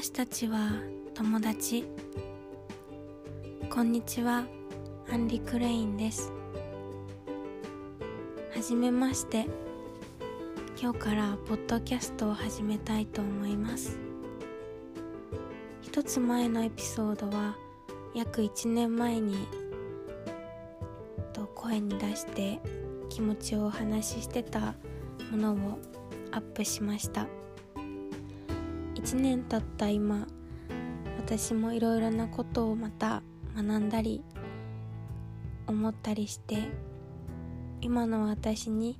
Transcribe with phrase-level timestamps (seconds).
[0.00, 0.70] 私たちは
[1.12, 1.84] 友達。
[3.68, 4.44] こんにちは
[5.12, 6.30] アンリ・クレインです。
[8.54, 9.48] はじめまして。
[10.80, 13.98] 今日からポッドキャストを始めたいと思います。
[15.82, 17.56] 一つ前のエピソードは
[18.14, 19.48] 約1年前に
[21.32, 22.60] と声に出して
[23.08, 24.76] 気持ちをお話ししてた
[25.32, 25.80] ものを
[26.30, 27.26] アップしました。
[28.98, 30.26] 1年経った今
[31.18, 33.22] 私もいろいろなことをまた
[33.56, 34.24] 学んだり
[35.68, 36.68] 思ったりして
[37.80, 38.98] 今の私に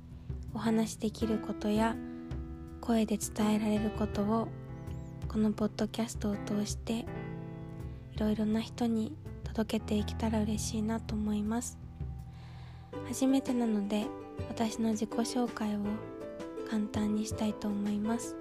[0.53, 1.97] お話しできることや
[2.79, 4.47] 声で伝えられることを
[5.27, 7.05] このポッドキャストを通してい
[8.17, 9.11] ろいろな人に
[9.43, 11.77] 届けていけたら嬉しいなと思います。
[13.09, 14.07] 初めてなので
[14.47, 15.79] 私の自己紹介を
[16.69, 18.37] 簡単にしたいと思います。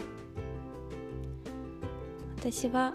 [2.40, 2.94] 私は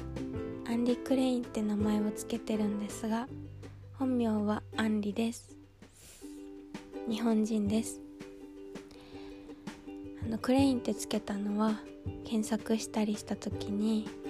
[0.69, 3.27] アンリ・クレインって名前を付けてるんですが
[3.99, 5.57] 本名はアンリです。
[7.09, 7.99] 日本人です。
[10.25, 11.81] あのクレインってつけたのは
[12.23, 14.29] 検索したりした時にあ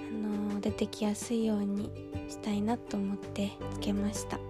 [0.56, 1.92] の出てきやすいように
[2.28, 4.38] したいなと思ってつけました。
[4.38, 4.44] は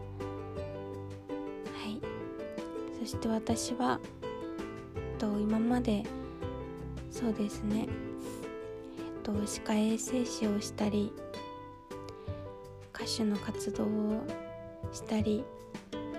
[1.90, 2.00] い。
[3.02, 4.00] そして私は
[5.20, 6.04] と今まで
[7.12, 8.13] そうですね。
[9.24, 11.14] と歯科衛生士をしたり
[12.94, 13.88] 歌手の活動を
[14.92, 15.44] したり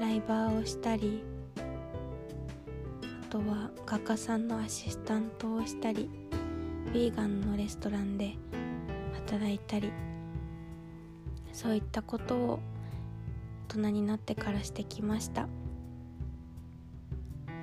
[0.00, 1.22] ライバーをしたり
[1.56, 6.10] あとは画家さんのアシスタントをしたり
[6.86, 8.34] ヴィーガンのレストランで
[9.12, 9.92] 働いたり
[11.52, 12.60] そういったことを
[13.69, 15.48] 大人になってからしてきました。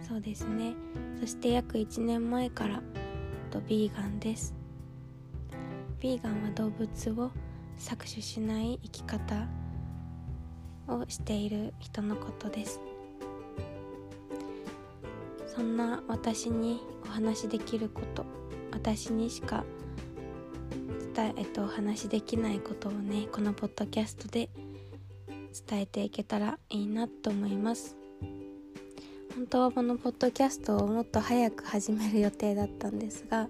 [0.08, 0.74] そうですね。
[1.20, 2.82] そして約1年前から
[3.52, 4.61] ヴィーガンです。
[6.02, 7.32] ヴィーガンは動物を
[7.78, 9.48] 搾取しない生き方
[10.88, 12.80] をしている人のことです。
[15.46, 18.26] そんな私にお話しできること
[18.72, 19.64] 私にしか
[21.14, 24.50] 伝え、えっと、お話しできないことをねこのポッドキャストで
[25.68, 27.96] 伝えていけたらいいなと思います。
[29.36, 33.48] 本当はこのポッドキャストをもっと早く始める予定だったんですが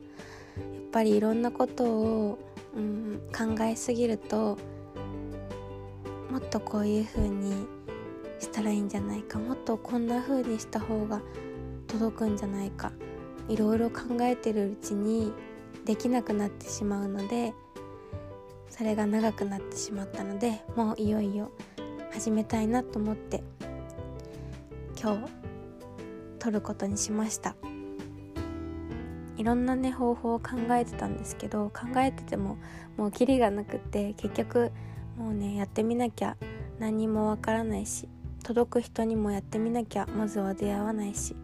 [0.57, 2.39] やっぱりいろんなことを、
[2.75, 4.57] うん、考えすぎると
[6.29, 7.67] もっとこういう風に
[8.39, 11.21] したらいいんじゃないかもっとこんな風にした方が
[11.87, 12.91] 届くんじゃないか
[13.47, 15.33] いろいろ考えてるうちに
[15.85, 17.53] できなくなってしまうので
[18.69, 21.51] それが長くなってしまったのでもういよいよ
[22.11, 23.43] 始めたいなと思って
[25.01, 25.31] 今日
[26.39, 27.55] 撮ることにしました。
[29.41, 32.59] いろんなね方法を考えてたんですけど考えてても
[32.95, 34.71] もうキリがなくって結局
[35.17, 36.37] もうねやってみなきゃ
[36.77, 38.07] 何もわからないし
[38.43, 41.35] 届く人にもやってみなきゃまずは出会わないし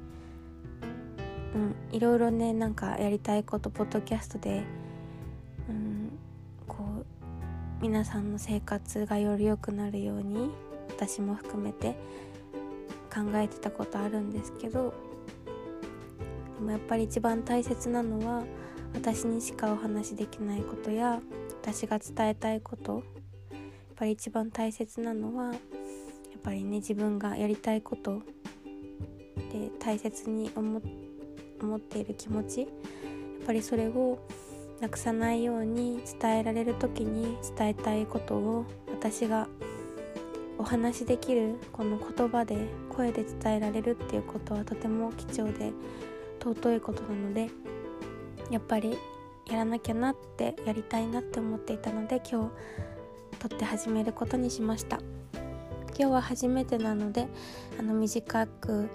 [1.56, 4.62] うんいろいろねなんかやりたいことポッドキャストで
[5.68, 6.12] うん
[6.68, 10.52] こう皆さんの生活がより良くなるように
[10.88, 11.98] 私も含めて
[13.12, 14.94] 考えてたことあるんですけど
[16.58, 18.44] でもやっぱり一番大切なのは
[18.94, 21.20] 私にしかお話しできないことや
[21.62, 22.94] 私が伝えたいこと。
[22.94, 23.04] やっ
[23.96, 25.56] ぱり一番大切なのはやっ
[26.44, 28.22] ぱりね自分がやりたいこと。
[29.52, 32.62] で大切に思っている気持ち。
[32.62, 32.70] やっ
[33.46, 34.20] ぱりそれを
[34.80, 39.48] なくさないように伝えられる時に伝えたいことを私が
[40.58, 45.72] お話しできるこの言葉で声で伝えられるっていうことはとても貴重で
[46.52, 47.50] 尊いことなので
[48.52, 48.98] やっぱり
[49.48, 52.52] やらなきゃなってやりたいなって思っていたので今
[53.32, 55.00] 日撮って始めることにしました。
[56.00, 57.28] 今日は初めてなので
[57.80, 58.88] あの短く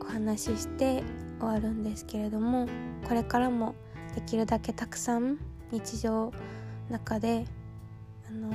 [0.00, 1.04] お話しして
[1.38, 2.66] 終わるんですけれども
[3.06, 3.76] これからも
[4.16, 5.38] できるだけたくさん
[5.70, 6.32] 日常
[6.90, 7.46] 中で、
[8.28, 8.54] あのー、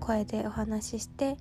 [0.00, 1.36] 声でお話しして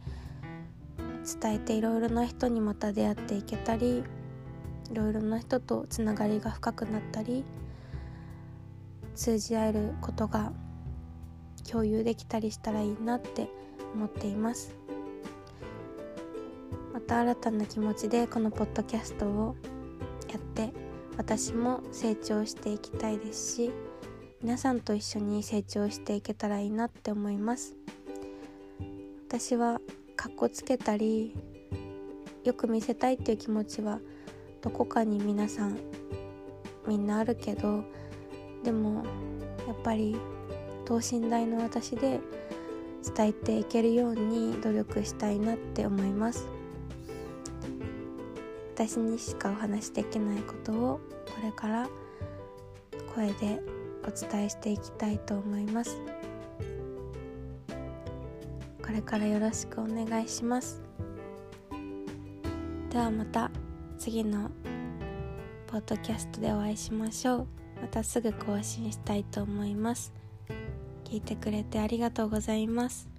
[1.41, 4.03] 伝えていろいろな人にまた出会っていけたり
[4.91, 7.43] いろいろな人とつながりが深くなったり
[9.15, 10.51] 通じ合えることが
[11.69, 13.49] 共有できたりしたらいいなって
[13.93, 14.75] 思っています。
[16.93, 19.55] また新たな気持ちでこのポッドキャストを
[20.31, 20.71] やって
[21.17, 23.71] 私も成長していきたいですし
[24.41, 27.75] 皆さんと一緒に成長していけたらいいなって思います。
[29.27, 29.81] 私は
[30.15, 31.35] かっこつけたり
[32.43, 33.99] よく見せたいっていう気持ちは
[34.65, 35.77] どこかに皆さん
[36.87, 37.83] みんなあるけど
[38.63, 39.05] でも
[39.67, 40.17] やっぱり
[40.85, 42.19] 等身大の私で
[43.15, 46.47] 伝えていけるように努力したいなって思います。
[48.73, 51.87] 私にしかお話しできないことをこれから
[53.13, 53.61] 声で
[54.03, 56.01] お伝えしていきたいと思います。
[58.83, 60.81] これからよろしくお願いします。
[62.89, 63.64] ではまた。
[64.05, 64.51] 次の
[65.65, 67.47] ポッドキャストでお会いしましょう。
[67.81, 70.13] またすぐ更新したいと思います。
[71.05, 73.09] 聞いてくれてありがとうございます。